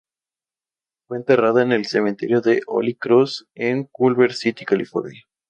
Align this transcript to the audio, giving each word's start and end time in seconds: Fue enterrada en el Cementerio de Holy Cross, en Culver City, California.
Fue 1.07 1.17
enterrada 1.17 1.61
en 1.61 1.71
el 1.73 1.85
Cementerio 1.85 2.41
de 2.41 2.61
Holy 2.65 2.95
Cross, 2.95 3.45
en 3.53 3.83
Culver 3.83 4.33
City, 4.33 4.65
California. 4.65 5.25